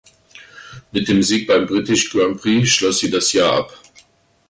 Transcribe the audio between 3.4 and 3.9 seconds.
ab.